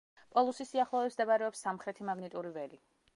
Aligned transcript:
პოლუსის 0.35 0.69
სიახლოვეს 0.71 1.17
მდებარეობს 1.19 1.61
სამხრეთი 1.67 2.09
მაგნიტური 2.11 2.55
ველი. 2.57 2.81